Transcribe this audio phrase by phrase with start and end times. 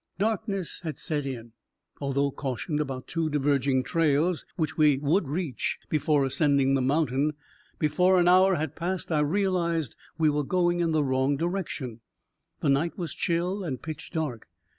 [0.17, 1.51] Darkness had set in.
[1.99, 7.33] Although cautioned about two diverging trails which we would reach before ascending the mountain,
[7.77, 11.99] before an hour had passed I realized we were going in the wrong direction.
[12.61, 14.47] The night was chill and pitch dark.